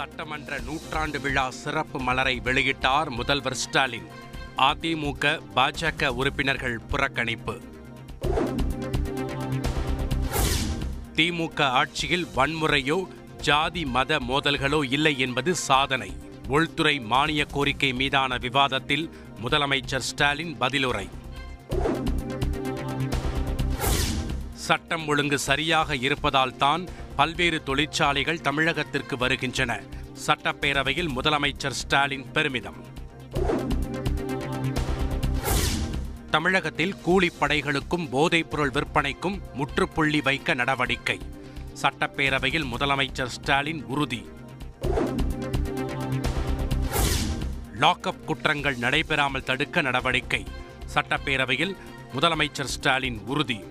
சட்டமன்ற 0.00 0.58
நூற்றாண்டு 0.66 1.18
விழா 1.20 1.44
சிறப்பு 1.50 1.98
மலரை 2.06 2.40
வெளியிட்டார் 2.44 3.08
முதல்வர் 3.16 3.56
ஸ்டாலின். 3.62 4.06
அதிமுக 4.68 5.32
பாஜக 5.56 6.08
உறுப்பினர்கள் 6.20 6.76
புறக்கணிப்பு. 6.90 7.54
திமுக 11.16 11.60
ஆட்சியில் 11.80 12.26
வன்முறையோ 12.36 12.98
ஜாதி 13.48 13.82
மத 13.96 14.20
மோதல்களோ 14.28 14.80
இல்லை 14.96 15.14
என்பது 15.26 15.54
சாதனை. 15.68 16.10
உள்துறை 16.48 16.96
மானிய 17.12 17.44
கோரிக்கை 17.44 17.92
மீதான 18.00 18.38
விவாதத்தில் 18.46 19.06
முதலமைச்சர் 19.42 20.08
ஸ்டாலின் 20.10 20.56
பதிலுரை. 20.60 21.06
சட்டம் 24.54 25.06
ஒழுங்கு 25.06 25.38
சரியாக 25.48 25.96
இருப்பதால் 25.96 26.56
தான் 26.56 26.82
பல்வேறு 27.20 27.62
தொழிற்சாலைகள் 27.62 28.38
தமிழகத்திற்கு 28.38 29.18
வருகின்றன. 29.18 29.80
சட்டப்பேரவையில் 30.26 31.08
முதலமைச்சர் 31.16 31.70
ஸ்டாலின் 31.70 32.30
பெருமிதம். 32.32 32.84
தமிழகத்தில் 36.30 36.94
கூலிப்படைகளுக்கும் 37.06 38.08
போதைப்பொருள் 38.12 38.72
விற்பனைக்கும் 38.72 39.40
முற்றுப்புள்ளி 39.54 40.20
வைக்க 40.20 40.54
நடவடிக்கை. 40.54 41.18
சட்டப்பேரவையில் 41.82 42.64
முதலமைச்சர் 42.76 43.34
ஸ்டாலின் 43.36 43.84
உறுதி. 43.84 44.28
லாக்அப் 47.80 48.24
குற்றங்கள் 48.26 48.76
நடைபெறாமல் 48.76 49.44
தடுக்க 49.44 49.80
நடவடிக்கை. 49.80 50.46
சட்டப்பேரவையில் 50.94 51.76
முதலமைச்சர் 52.14 52.72
ஸ்டாலின் 52.76 53.20
உறுதி. 53.26 53.64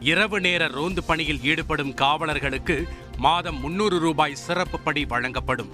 இரவு 0.00 0.40
நேர 0.40 0.66
ரோந்து 0.66 1.04
பணியில் 1.04 1.42
ஈடுபடும் 1.42 1.94
காவலர்களுக்கு 1.94 2.84
மாதம் 3.16 3.60
முன்னூறு 3.60 3.98
ரூபாய் 3.98 4.34
சிறப்பு 4.34 4.80
படி 4.80 5.04
வழங்கப்படும். 5.04 5.70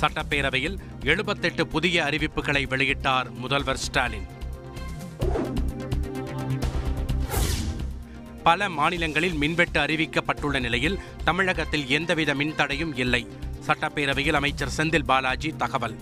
சட்டப்பேரவையில் 0.00 0.78
எழுபத்தெட்டு 1.04 1.66
புதிய 1.66 2.02
அறிவிப்புகளை 2.02 2.66
வெளியிட்டார் 2.66 3.30
முதல்வர் 3.30 3.76
ஸ்டாலின். 3.76 4.26
பல 8.42 8.68
மாநிலங்களில் 8.68 9.32
மின்வெட்டு 9.32 9.80
அறிவிக்கப்பட்டுள்ள 9.80 10.60
நிலையில் 10.60 10.98
தமிழகத்தில் 11.24 11.88
எந்தவித 11.88 12.34
மின்தடையும் 12.34 12.98
இல்லை. 12.98 13.28
சட்டப்பேரவையில் 13.66 14.32
அமைச்சர் 14.32 14.72
செந்தில் 14.76 15.04
பாலாஜி 15.04 15.54
தகவல். 15.56 15.98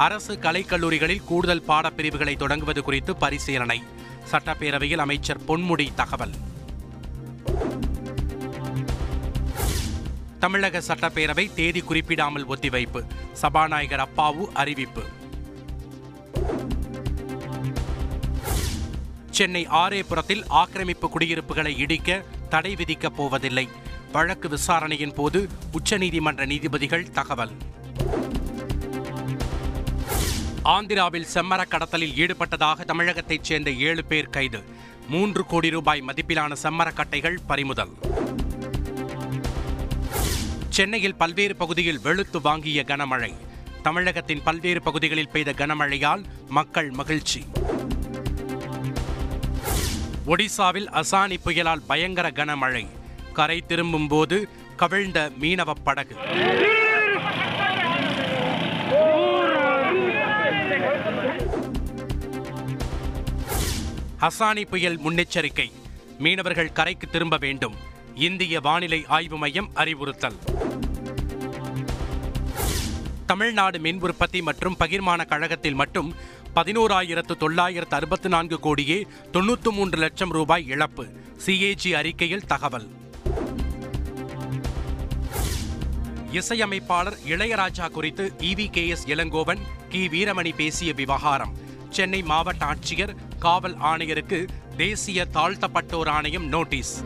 அரசு 0.00 0.34
கலைக்கல்லூரிகளில் 0.34 1.24
கூடுதல் 1.24 1.64
பாடப்பிரிவுகளை 1.68 2.36
தொடங்குவது 2.36 2.82
குறித்து 2.82 3.16
பரிசீலனை. 3.16 3.82
சட்டப்பேரவையில் 4.30 4.96
அமைச்சர் 4.96 5.40
பொன்முடி 5.48 5.94
தகவல். 5.94 6.30
தமிழக 10.38 10.78
சட்டப்பேரவை 10.78 11.54
தேதி 11.54 11.80
குறிப்பிடாமல் 11.80 12.48
ஒத்திவைப்பு. 12.48 13.06
சபாநாயகர் 13.32 14.08
அப்பாவு 14.08 14.48
அறிவிப்பு. 14.52 15.02
சென்னை 19.30 19.66
ஆரேபுரத்தில் 19.66 20.44
ஆக்கிரமிப்பு 20.48 21.10
குடியிருப்புகளை 21.10 21.78
இடிக்க 21.78 22.24
தடை 22.48 22.74
விதிக்கப் 22.74 23.16
போவதில்லை. 23.16 23.68
வழக்கு 24.12 24.48
விசாரணையின் 24.48 25.14
போது 25.14 25.48
உச்சநீதிமன்ற 25.72 26.46
நீதிபதிகள் 26.46 27.10
தகவல். 27.10 27.52
ஆந்திராவில் 30.64 31.26
செம்மர 31.34 31.64
கடத்தலில் 31.68 32.14
ஈடுபட்டதாக 32.14 32.84
தமிழகத்தைச் 32.84 33.44
சேர்ந்த 33.44 33.70
ஏழு 33.70 34.04
பேர் 34.04 34.30
கைது. 34.30 34.62
மூன்று 35.08 35.46
கோடி 35.46 35.70
ரூபாய் 35.70 36.04
மதிப்பிலான 36.06 36.56
செம்மரக்கட்டைகள் 36.62 37.36
பறிமுதல். 37.46 37.90
சென்னையில் 40.68 41.14
பல்வேறு 41.14 41.56
பகுதியில் 41.56 42.00
வெளுத்து 42.00 42.40
வாங்கிய 42.40 42.84
கனமழை. 42.86 43.34
தமிழகத்தின் 43.82 44.42
பல்வேறு 44.42 44.82
பகுதிகளில் 44.82 45.28
பெய்த 45.28 45.50
கனமழையால் 45.50 46.24
மக்கள் 46.48 46.90
மகிழ்ச்சி. 46.90 47.46
ஒடிசாவில் 50.26 51.00
அசானி 51.00 51.36
புயலால் 51.44 51.82
பயங்கர 51.86 52.30
கனமழை. 52.30 52.86
கரை 53.32 53.60
திரும்பும் 53.60 54.08
போது 54.08 54.48
கவிழ்ந்த 54.76 55.30
மீனவ 55.40 55.70
படகு. 55.84 56.16
ஹசானி 64.20 64.66
புயல் 64.66 65.00
முன்னெச்சரிக்கை. 65.00 65.72
மீனவர்கள் 66.18 66.72
கரைக்கு 66.72 67.06
திரும்ப 67.06 67.36
வேண்டும். 67.36 67.74
இந்திய 68.14 68.60
வானிலை 68.60 69.04
ஆய்வு 69.08 69.38
மையம் 69.38 69.70
அறிவுறுத்தல். 69.74 70.34
தமிழ்நாடு 73.26 73.78
மின் 73.78 74.00
உற்பத்தி 74.00 74.42
மற்றும் 74.42 74.76
பகிர்மான 74.78 75.26
கழகத்தில் 75.26 75.74
மட்டும் 75.74 76.14
பதினோராயிரத்து 76.54 77.36
தொள்ளாயிரத்து 77.36 77.96
அறுபத்து 77.96 78.28
நான்கு 78.28 78.60
கோடியே 78.60 79.06
தொன்னூற்று 79.32 79.72
மூன்று 79.72 79.98
லட்சம் 79.98 80.30
ரூபாய் 80.30 80.66
இழப்பு. 80.66 81.06
சிஏஜி 81.46 81.92
அறிக்கையில் 81.92 82.46
தகவல். 82.46 82.99
இசையமைப்பாளர் 86.32 87.18
இளையராஜா 87.26 87.88
குறித்து 87.88 88.32
இவி 88.38 88.70
கே 88.70 88.86
எஸ் 88.86 89.06
இளங்கோவன் 89.06 89.58
கி. 89.88 90.08
வீரமணி 90.08 90.54
பேசிய 90.54 90.92
விவகாரம். 90.92 91.56
சென்னை 91.90 92.22
மாவட்ட 92.22 92.64
ஆட்சியர் 92.64 93.16
காவல் 93.38 93.76
ஆணையருக்கு 93.76 94.48
தேசிய 94.76 95.26
தாழ்த்தப்பட்டோர் 95.34 96.08
ஆணையம் 96.08 96.46
நோட்டீஸ். 96.46 97.02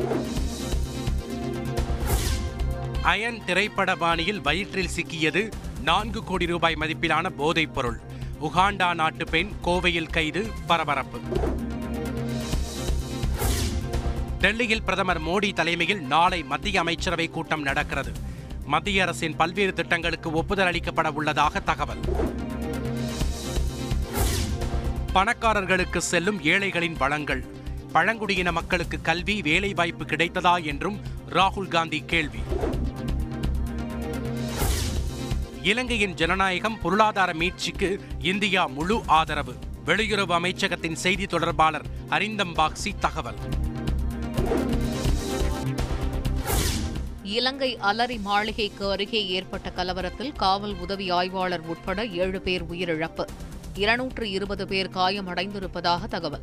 அயன் 3.03 3.45
திரைப்பட 3.45 3.95
பாணியில் 3.95 4.41
வயிற்றில் 4.41 4.91
சிக்கியது 4.97 5.53
நான்கு 5.83 6.25
கோடி 6.25 6.47
ரூபாய் 6.47 6.77
மதிப்பிலான 6.81 7.29
போதைப் 7.29 7.75
பொருள். 7.75 8.01
உகாண்டா 8.43 8.95
நாட்டு 8.95 9.25
பெண் 9.25 9.51
கோவையில் 9.65 10.11
கைது 10.11 10.51
பரபரப்பு. 10.67 11.21
டெல்லியில் 14.39 14.83
பிரதமர் 14.83 15.23
மோடி 15.23 15.53
தலைமையில் 15.53 16.01
நாளை 16.01 16.43
மத்திய 16.43 16.81
அமைச்சரவை 16.81 17.29
கூட்டம் 17.29 17.63
நடக்கிறது. 17.63 18.33
மத்திய 18.67 19.03
அரசின் 19.03 19.37
பல்வேறு 19.37 19.73
திட்டங்களுக்கு 19.73 20.33
ஒப்புதல் 20.33 20.67
அளிக்கப்பட 20.67 21.11
உள்ளதாக 21.11 21.61
தகவல். 21.61 21.99
பணக்காரர்களுக்கு 25.15 25.99
செல்லும் 25.99 26.45
ஏழைகளின் 26.45 26.97
வளங்கள். 26.97 27.45
பழங்குடியின 27.93 28.53
மக்களுக்கு 28.53 29.01
கல்வி 29.01 29.43
வேலைவாய்ப்பு 29.43 30.05
கிடைத்ததா 30.05 30.65
என்றும் 30.65 31.01
ராகுல் 31.31 31.69
காந்தி 31.69 32.03
கேள்வி. 32.07 32.39
இலங்கையின் 35.63 36.15
ஜனநாயகம் 36.15 36.81
பொருளாதார 36.81 37.33
மீட்சிக்கு 37.33 37.99
இந்தியா 38.19 38.67
முழு 38.67 39.03
ஆதரவு. 39.07 39.55
வெளியுறவு 39.87 40.33
அமைச்சகத்தின் 40.33 40.93
செய்தி 40.93 41.27
தொடர்பாளர் 41.27 41.87
அரிந்தம் 42.09 42.55
பாக்சி 42.55 42.95
தகவல். 43.01 43.39
இலங்கை 47.25 47.77
அலரி 47.77 48.21
மாளிகைக்கு 48.21 48.91
அருகே 48.91 49.27
ஏற்பட்ட 49.27 49.71
கலவரத்தில் 49.71 50.33
காவல் 50.33 50.75
உதவி 50.75 51.11
ஆய்வாளர் 51.11 51.61
உட்பட 51.61 52.07
ஏழு 52.07 52.41
பேர் 52.41 52.65
உயிரிழப்பு. 52.65 53.25
இருநூற்று 53.75 54.31
இருபது 54.31 54.67
பேர் 54.67 54.91
காயமடைந்திருப்பதாக 54.91 56.07
தகவல். 56.09 56.41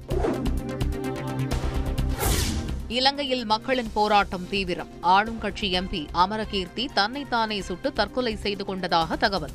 இலங்கையில் 2.87 3.45
மக்களின் 3.45 3.91
போராட்டம் 3.93 4.49
தீவிரம். 4.49 4.89
ஆளும் 5.01 5.37
கட்சி 5.37 5.79
எம்பி 5.79 6.07
அமரகீர்த்தி 6.13 6.87
தன்னைத்தானே 6.93 7.61
சுட்டு 7.61 7.93
தற்கொலை 7.93 8.35
செய்து 8.35 8.65
கொண்டதாக 8.65 9.15
தகவல். 9.15 9.51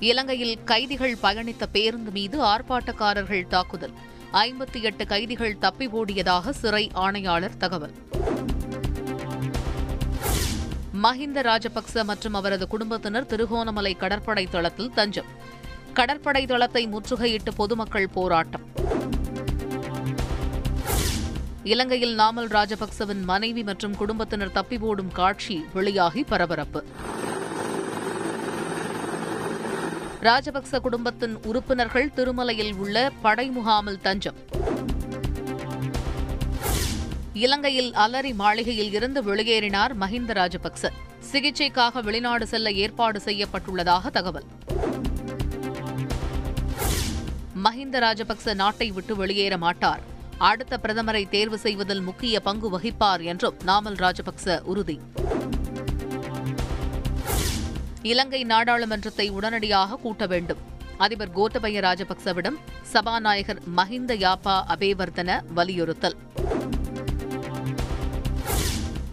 இலங்கையில் 0.00 0.64
கைதிகள் 0.64 1.16
பயணித்த 1.22 1.66
பேருந்து 1.72 2.10
மீது 2.10 2.42
ஆர்ப்பாட்டக்காரர்கள் 2.44 3.46
தாக்குதல். 3.46 3.92
ஐம்பத்தி 4.42 4.82
எட்டு 4.82 5.06
கைதிகள் 5.06 5.58
தப்பி 5.58 5.86
ஓடியதாக 5.88 6.50
சிறை 6.50 6.90
ஆணையாளர் 6.94 7.56
தகவல். 7.56 7.92
மஹிந்த 11.02 11.42
ராஜபக்ச 11.42 12.04
மற்றும் 12.04 12.34
அவரது 12.34 12.66
குடும்பத்தினர் 12.66 13.26
திருகோணமலை 13.26 13.94
கடற்படை 13.94 14.46
தளத்தில் 14.46 14.92
தஞ்சம். 14.94 15.24
கடற்படை 15.92 16.46
தளத்தை 16.46 16.88
முற்றுகையிட்டு 16.88 17.52
பொதுமக்கள் 17.56 18.08
போராட்டம். 18.08 18.64
இலங்கையில் 21.62 22.18
நாமல் 22.18 22.48
ராஜபக்சவின் 22.48 23.22
மனைவி 23.22 23.62
மற்றும் 23.62 23.96
குடும்பத்தினர் 23.96 24.52
தப்பி 24.52 24.78
ஓடும் 24.78 25.12
காட்சி 25.12 25.64
வெளியாகி 25.74 26.24
பரபரப்பு. 26.24 26.84
ராஜபக்ச 30.26 30.80
குடும்பத்தின் 30.80 31.34
உறுப்பினர்கள் 31.44 32.12
திருமலையில் 32.16 32.76
உள்ள 32.76 33.10
படை 33.22 33.48
முகாமில் 33.48 34.00
தஞ்சம். 34.00 34.38
இலங்கையில் 37.32 37.90
அலரி 37.94 38.34
மாளிகையில் 38.34 38.92
இருந்து 38.92 39.22
வெளியேறினார் 39.22 39.92
மஹிந்த 40.00 40.32
ராஜபக்ச. 40.32 40.90
சிகிச்சைக்காக 41.32 42.02
வெளிநாடு 42.02 42.46
செல்ல 42.46 42.72
ஏற்பாடு 42.72 43.20
செய்யப்பட்டுள்ளதாக 43.24 44.10
தகவல். 44.10 44.46
மஹிந்த 47.64 47.98
ராஜபக்ச 47.98 48.54
நாட்டை 48.54 48.90
விட்டு 48.90 49.16
வெளியேற 49.16 49.56
மாட்டார். 49.56 50.02
அடுத்த 50.38 50.78
பிரதமரை 50.82 51.28
தேர்வு 51.28 51.58
செய்வதில் 51.58 52.00
முக்கிய 52.00 52.40
பங்கு 52.40 52.78
வகிப்பார் 52.78 53.22
என்றும் 53.22 53.54
நாமல் 53.66 53.98
ராஜபக்ச 54.04 54.62
உறுதி. 54.62 55.00
இலங்கை 58.04 58.44
நாடாளுமன்றத்தை 58.44 59.28
உடனடியாக 59.28 59.96
கூட்ட 59.96 60.26
வேண்டும். 60.26 60.58
அதிபர் 60.96 61.36
கோத்தபய 61.36 61.80
ராஜபக்சவிடம் 61.80 62.56
சபாநாயகர் 62.82 63.60
மஹிந்த 63.76 64.14
யாப்பா 64.16 64.64
அபேவர்தன 64.68 65.40
வலியுறுத்தல். 65.54 66.16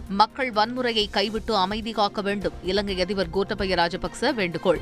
மக்கள் 0.08 0.52
வன்முறையை 0.52 1.10
கைவிட்டு 1.10 1.56
அமைதி 1.56 1.92
காக்க 1.92 2.22
வேண்டும். 2.22 2.52
இலங்கை 2.62 3.00
அதிபர் 3.00 3.30
கோத்தபய 3.34 3.74
ராஜபக்ச 3.74 4.34
வேண்டுகோள். 4.34 4.80